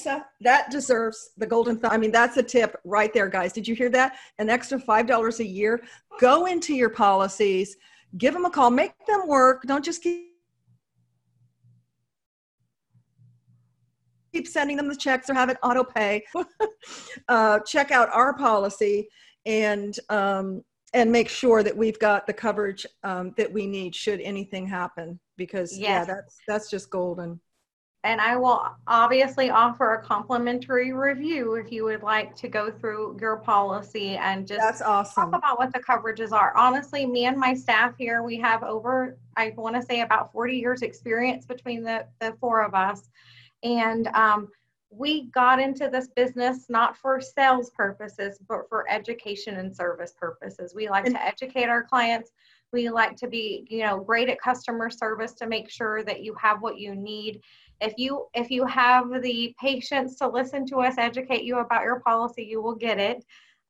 [0.04, 1.90] Lisa, that deserves the golden thumb.
[1.92, 3.52] I mean, that's a tip right there, guys.
[3.52, 4.16] Did you hear that?
[4.38, 5.82] An extra $5 a year.
[6.20, 7.76] Go into your policies,
[8.18, 9.62] give them a call, make them work.
[9.62, 10.30] Don't just keep
[14.32, 16.24] keep sending them the checks or have it auto pay.
[17.28, 19.08] uh, check out our policy
[19.46, 20.62] and um,
[20.92, 25.20] and make sure that we've got the coverage um, that we need should anything happen.
[25.36, 25.88] Because yes.
[25.88, 27.40] yeah, that's that's just golden
[28.04, 33.16] and I will obviously offer a complimentary review if you would like to go through
[33.18, 35.30] your policy and just That's awesome.
[35.30, 36.54] talk about what the coverages are.
[36.54, 40.54] Honestly, me and my staff here, we have over, I want to say about 40
[40.54, 43.08] years experience between the, the four of us.
[43.62, 44.48] And um,
[44.90, 50.74] we got into this business not for sales purposes, but for education and service purposes.
[50.76, 52.32] We like to educate our clients.
[52.70, 56.34] We like to be, you know, great at customer service to make sure that you
[56.34, 57.40] have what you need
[57.84, 62.00] if you if you have the patience to listen to us educate you about your
[62.00, 63.24] policy you will get it.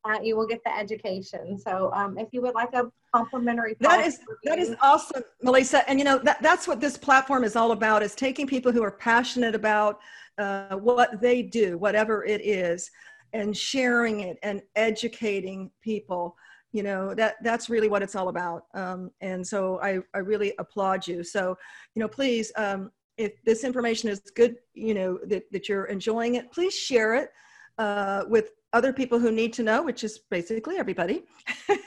[0.07, 1.59] Uh, you will get the education.
[1.59, 5.83] So um, if you would like a complimentary that is review, that is awesome melisa.
[5.89, 8.83] And you know that, that's what this platform is all about is taking people who
[8.83, 10.01] are passionate about
[10.37, 12.91] uh, what they do whatever it is
[13.33, 16.37] and sharing it and educating people.
[16.73, 18.65] You know that that's really what it's all about.
[18.75, 21.25] Um, and so I, I really applaud you.
[21.25, 21.57] So
[21.95, 26.35] you know please um, if this information is good, you know, that, that you're enjoying
[26.35, 27.31] it, please share it
[27.79, 31.25] uh, with other people who need to know, which is basically everybody.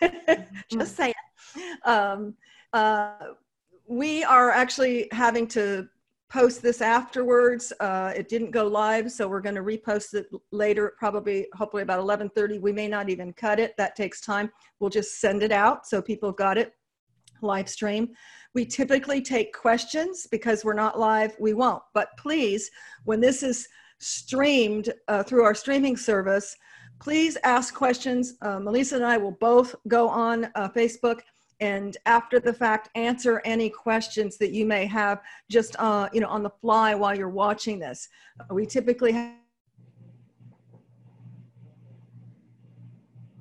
[0.72, 1.14] Just saying.
[1.86, 2.36] Um,
[2.74, 3.12] uh,
[3.88, 5.88] we are actually having to
[6.30, 7.72] post this afterwards.
[7.80, 12.00] Uh, it didn't go live, so we're going to repost it later, probably, hopefully about
[12.00, 12.60] 11:30.
[12.62, 13.76] We may not even cut it.
[13.78, 14.52] That takes time.
[14.80, 16.74] We'll just send it out so people got it
[17.42, 18.10] live stream.
[18.54, 21.84] We typically take questions because we're not live, we won't.
[21.94, 22.70] But please,
[23.06, 23.68] when this is
[24.00, 26.56] streamed uh, through our streaming service,
[27.00, 28.36] please ask questions.
[28.42, 31.22] Uh, Melisa and I will both go on uh, Facebook
[31.60, 36.28] and after the fact answer any questions that you may have just uh, you know
[36.28, 38.10] on the fly while you're watching this.
[38.52, 39.38] we typically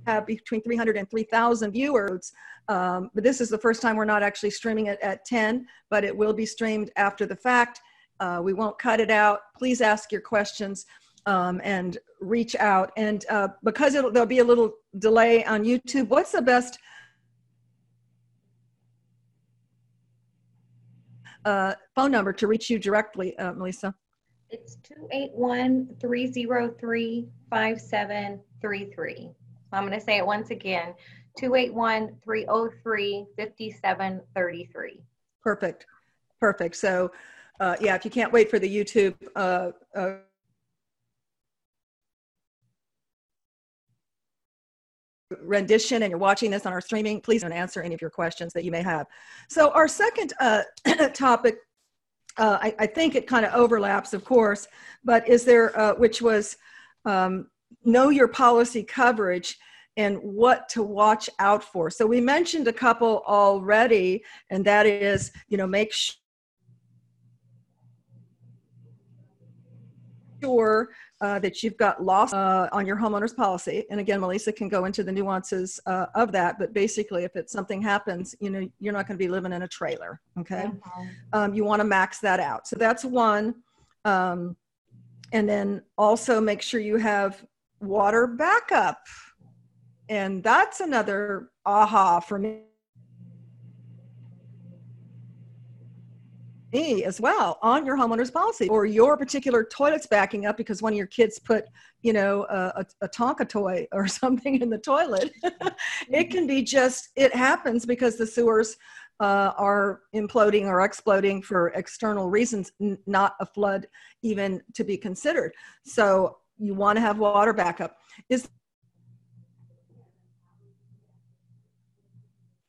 [0.07, 2.33] have between 300 and 3,000 viewers.
[2.69, 6.05] Um, but this is the first time we're not actually streaming it at 10, but
[6.05, 7.81] it will be streamed after the fact.
[8.21, 9.41] Uh, we won't cut it out.
[9.59, 10.87] Please ask your questions
[11.27, 12.93] um, and reach out.
[12.97, 16.79] And uh, because there'll be a little delay on YouTube, what's the best
[21.45, 23.95] uh, phone number to reach you directly, uh, Melisa?
[24.51, 29.31] It's 281 303 5733.
[29.73, 30.95] I'm going to say it once again
[31.39, 35.01] 281 303 5733.
[35.43, 35.87] Perfect.
[36.41, 36.77] Perfect.
[36.77, 37.13] So,
[37.61, 40.17] uh, yeah, if you can't wait for the YouTube uh, uh,
[45.43, 48.53] rendition and you're watching this on our streaming, please don't answer any of your questions
[48.53, 49.07] that you may have.
[49.49, 50.63] So, our second uh,
[51.15, 51.59] topic,
[52.37, 54.69] uh, I, I, think it kind of overlaps, of course,
[55.05, 56.57] but is there, uh, which was
[57.07, 57.47] um,
[57.85, 59.59] know your policy coverage
[59.97, 61.91] and what to watch out for.
[61.91, 65.93] So, we mentioned a couple already, and that is, you know, make
[70.43, 73.85] sure uh, that you've got loss uh, on your homeowner's policy.
[73.91, 76.59] And again, Melisa can go into the nuances uh, of that.
[76.59, 79.63] But basically, if it something happens, you know, you're not going to be living in
[79.63, 80.21] a trailer.
[80.39, 81.07] Okay, mm-hmm.
[81.33, 82.67] um, you want to max that out.
[82.69, 83.55] So that's one.
[84.05, 84.57] Um,
[85.33, 87.45] and then also make sure you have
[87.81, 88.99] water backup.
[90.09, 92.63] And that's another aha for me.
[96.73, 100.93] Me as well on your homeowner's policy or your particular toilet's backing up because one
[100.93, 101.65] of your kids put
[102.03, 105.31] you know a, a Tonka toy or something in the toilet.
[106.09, 108.77] It can be just it happens because the sewers
[109.21, 113.87] uh, are imploding or exploding for external reasons n- not a flood
[114.23, 115.53] even to be considered.
[115.85, 118.49] So you want to have water backup is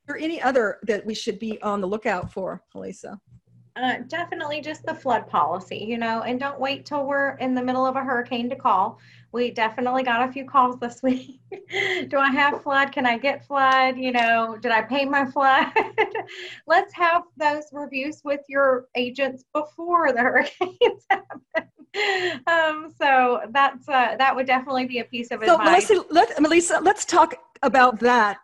[0.07, 3.19] there any other that we should be on the lookout for Elisa?
[3.77, 7.61] Uh, definitely just the flood policy, you know, and don't wait till we're in the
[7.61, 8.97] middle of a hurricane to call.
[9.31, 11.39] We definitely got a few calls this week.
[12.09, 12.91] Do I have flood?
[12.91, 13.97] Can I get flood?
[13.97, 15.67] You know, did I pay my flood?
[16.67, 22.41] Let's have those reviews with your agents before the hurricanes happen.
[22.47, 25.89] Um, so that's uh, that would definitely be a piece of so advice.
[25.89, 28.39] Melisa, let, Melisa, let's talk about that.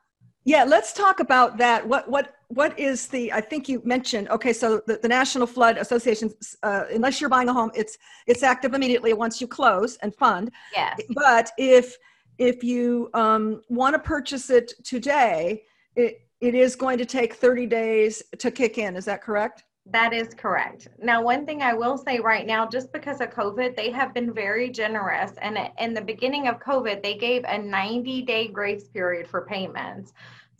[0.45, 1.87] Yeah, let's talk about that.
[1.87, 5.77] What what what is the i think you mentioned okay so the, the national flood
[5.77, 6.31] association
[6.63, 10.51] uh, unless you're buying a home it's it's active immediately once you close and fund
[10.73, 11.97] yes but if
[12.39, 15.63] if you um, want to purchase it today
[15.95, 20.13] it, it is going to take 30 days to kick in is that correct that
[20.13, 20.87] is correct.
[21.01, 24.33] Now, one thing I will say right now, just because of COVID, they have been
[24.33, 25.33] very generous.
[25.41, 30.13] And in the beginning of COVID, they gave a 90 day grace period for payments.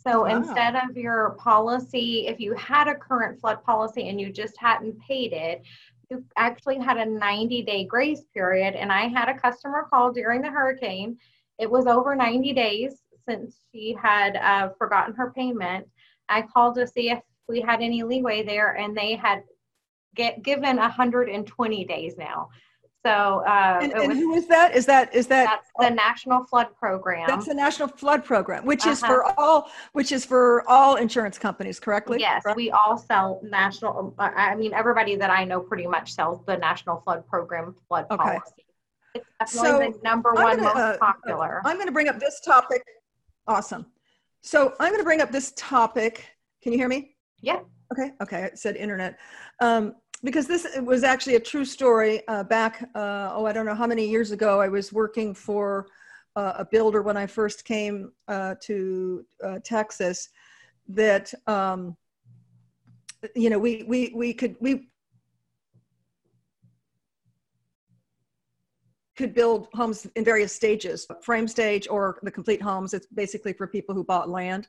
[0.06, 0.36] So wow.
[0.36, 4.98] instead of your policy, if you had a current flood policy and you just hadn't
[5.00, 5.62] paid it,
[6.10, 8.74] you actually had a 90 day grace period.
[8.74, 11.16] And I had a customer call during the hurricane.
[11.58, 15.88] It was over 90 days since she had uh, forgotten her payment.
[16.28, 19.42] I called to see if we had any leeway there, and they had
[20.14, 22.48] get given 120 days now.
[23.04, 24.74] So, uh, and, and was, who is that?
[24.74, 27.26] Is that is that that's the National Flood Program?
[27.28, 28.92] That's the National Flood Program, which uh-huh.
[28.92, 32.18] is for all which is for all insurance companies, correctly?
[32.18, 32.56] Yes, correct?
[32.56, 34.14] we all sell national.
[34.18, 38.06] Uh, I mean, everybody that I know pretty much sells the National Flood Program flood
[38.10, 38.22] okay.
[38.22, 38.64] policy.
[39.14, 41.60] It's definitely so the number one gonna, most uh, popular.
[41.64, 42.82] I'm going to bring up this topic.
[43.46, 43.84] Awesome.
[44.40, 46.24] So I'm going to bring up this topic.
[46.62, 47.14] Can you hear me?
[47.40, 47.60] Yeah.
[47.92, 48.12] Okay.
[48.22, 48.44] Okay.
[48.44, 49.18] I said internet.
[49.60, 53.74] Um, because this was actually a true story uh, back, uh, oh, I don't know
[53.74, 54.58] how many years ago.
[54.58, 55.86] I was working for
[56.34, 60.30] uh, a builder when I first came uh, to uh, Texas.
[60.88, 61.96] That um,
[63.36, 64.88] you know, we we we could we
[69.16, 72.94] could build homes in various stages, frame stage or the complete homes.
[72.94, 74.68] It's basically for people who bought land.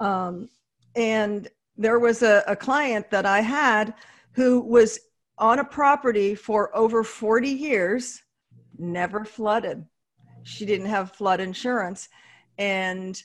[0.00, 0.48] Um,
[0.96, 3.94] and there was a, a client that I had
[4.32, 4.98] who was
[5.38, 8.22] on a property for over 40 years,
[8.78, 9.84] never flooded.
[10.42, 12.08] She didn't have flood insurance.
[12.58, 13.20] And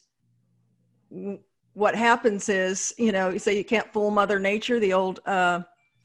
[1.73, 5.61] what happens is, you know, you say you can't fool Mother Nature, the old, uh,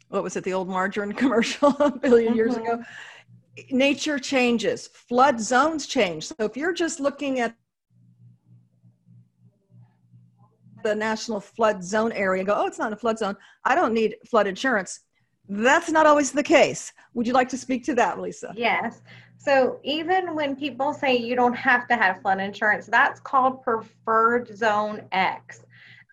[0.09, 2.35] what was it, the old margarine commercial a 1000000000 mm-hmm.
[2.35, 2.83] years ago.
[3.71, 6.27] Nature changes, flood zones change.
[6.27, 7.55] So if you're just looking at
[10.83, 13.37] the national flood zone area and go, oh, it's not in a flood zone.
[13.65, 15.01] I don't need flood insurance.
[15.49, 16.93] that's not always the case.
[17.15, 18.53] Would you like to speak to that, Lisa?
[18.57, 19.03] Yes.
[19.39, 24.57] So even when people say you don't have to have flood insurance, that's called preferred
[24.57, 25.65] zone X.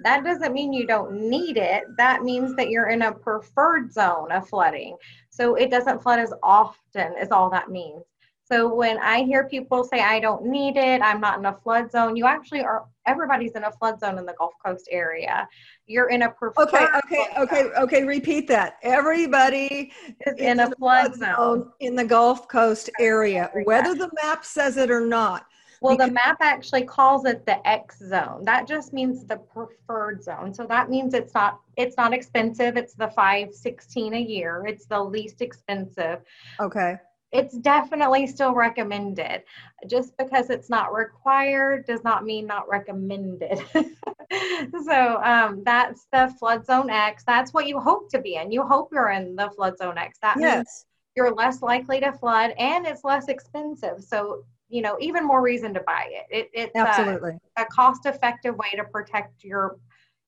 [0.04, 1.84] That doesn't mean you don't need it.
[1.98, 4.96] That means that you're in a preferred zone of flooding.
[5.30, 8.04] So it doesn't flood as often, is all that means.
[8.50, 11.92] So when I hear people say, I don't need it, I'm not in a flood
[11.92, 15.50] zone, you actually are, everybody's in a flood zone in the Gulf Coast area.
[15.86, 18.04] You're in a preferred Okay, okay, okay, okay.
[18.04, 18.78] Repeat that.
[18.84, 19.92] Everybody
[20.26, 21.72] is in a flood zone.
[21.82, 25.46] in the Gulf Coast area, whether the map says it or not.
[25.82, 28.44] Well, the map actually calls it the X zone.
[28.44, 30.54] That just means the preferred zone.
[30.54, 32.78] So that means it's not it's not expensive.
[32.78, 34.66] It's the 516 a year.
[34.68, 36.22] It's the least expensive.
[36.60, 36.96] Okay,
[37.32, 39.44] It's definitely still recommended.
[39.88, 43.62] Just because it's not required does not mean not recommended.
[44.86, 47.24] so um, that's the flood zone X.
[47.26, 48.52] That's what you hope to be in.
[48.52, 50.20] You hope you're in the flood zone X.
[50.22, 50.86] That means
[51.18, 54.04] you're less likely to flood and it's less expensive.
[54.04, 56.26] So, you know, even more reason to buy it.
[56.30, 57.38] it it's a, absolutely.
[57.58, 59.78] a cost effective way to protect your,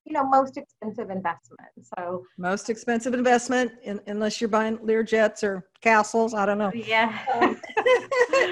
[0.04, 1.60] you know, most expensive investment.
[1.96, 6.34] So, Most expensive investment, in, unless you're buying Lear jets or castles.
[6.34, 6.72] I don't know.
[6.74, 7.18] yeah.
[7.40, 7.60] Um,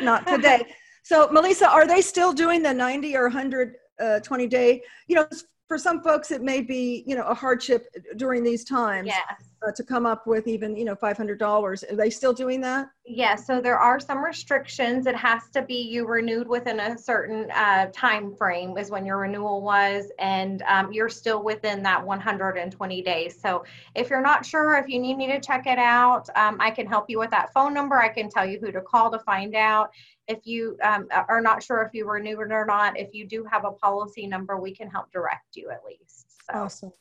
[0.04, 0.62] not today.
[1.02, 4.82] So, Melisa, are they still doing the 90 or 120 day?
[5.06, 5.28] You know,
[5.66, 7.86] for some folks, it may be, you know, a hardship
[8.16, 9.47] during these times yes.
[9.66, 11.92] Uh, to come up with even, you know, $500.
[11.92, 12.90] Are they still doing that?
[13.04, 15.06] Yeah, so there are some restrictions.
[15.06, 19.18] It has to be you renewed within a certain uh, time frame is when your
[19.18, 23.40] renewal was, and um, you're still within that 120 days.
[23.40, 26.70] So if you're not sure, if you need me to check it out, um, I
[26.70, 27.98] can help you with that phone number.
[27.98, 29.90] I can tell you who to call to find out.
[30.28, 33.64] If you um, are not sure if you renewed or not, if you do have
[33.64, 36.26] a policy number, we can help direct you at least.
[36.42, 36.58] So.
[36.58, 36.92] Awesome.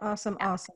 [0.00, 0.36] Awesome.
[0.40, 0.52] Yeah.
[0.52, 0.74] Awesome.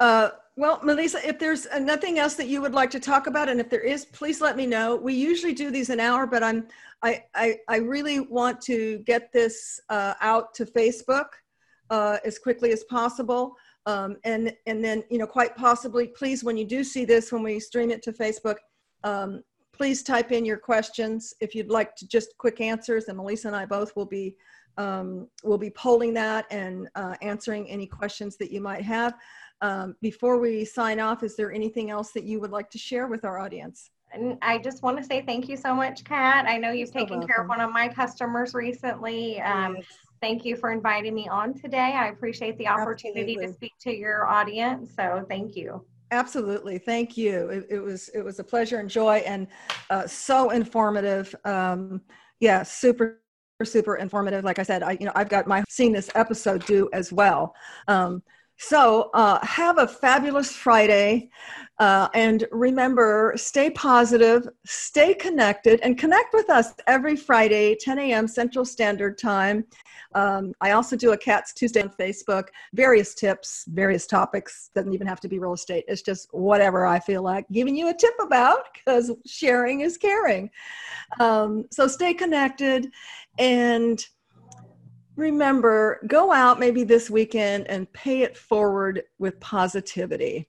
[0.00, 3.60] Uh, well, Melisa, if there's nothing else that you would like to talk about, and
[3.60, 4.96] if there is, please let me know.
[4.96, 6.66] We usually do these an hour, but I'm
[7.02, 11.26] I I, I really want to get this uh, out to Facebook
[11.90, 13.56] uh, as quickly as possible.
[13.86, 17.42] Um, and and then you know quite possibly, please, when you do see this, when
[17.42, 18.56] we stream it to Facebook,
[19.04, 19.42] um,
[19.72, 23.56] please type in your questions if you'd like to just quick answers, and Melisa and
[23.56, 24.36] I both will be
[24.76, 29.14] um, will be polling that and uh, answering any questions that you might have.
[29.62, 33.06] Um, before we sign off, is there anything else that you would like to share
[33.06, 33.90] with our audience?
[34.12, 36.46] And I just want to say thank you so much, Kat.
[36.46, 39.40] I know you've So taken care of one of my customers recently.
[39.40, 39.76] Um,
[40.20, 41.94] thank you for inviting me on today.
[41.94, 44.92] I appreciate the opportunity to speak to your audience.
[44.96, 45.84] So thank you.
[46.12, 47.48] Absolutely, thank you.
[47.50, 49.46] It, it was it was a pleasure and joy, and
[49.90, 51.32] uh, so informative.
[51.44, 52.00] Um,
[52.40, 53.20] yeah, super
[53.62, 54.42] super informative.
[54.42, 57.54] Like I said, I you know I've got my seen this episode due as well.
[57.86, 58.24] Um,
[58.62, 61.30] so uh, have a fabulous Friday,
[61.78, 68.28] uh, and remember, stay positive, stay connected, and connect with us every Friday, 10 a.m.
[68.28, 69.64] Central Standard Time.
[70.14, 74.68] Um, I also do a Cats Tuesday on Facebook various tips, various topics.
[74.74, 75.84] Doesn't even have to be real estate.
[75.88, 80.50] It's just whatever I feel like giving you a tip about because sharing is caring.
[81.18, 82.92] Um, so stay connected
[83.38, 84.04] and
[85.20, 90.48] remember go out maybe this weekend and pay it forward with positivity.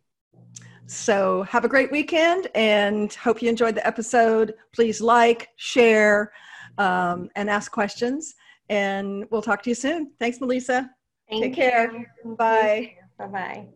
[0.87, 4.55] So, have a great weekend and hope you enjoyed the episode.
[4.73, 6.33] Please like, share,
[6.77, 8.35] um, and ask questions.
[8.69, 10.11] And we'll talk to you soon.
[10.19, 10.89] Thanks, Melisa.
[11.29, 11.63] Thank Take you.
[11.63, 12.13] care.
[12.37, 12.95] Bye.
[13.17, 13.67] Bye bye.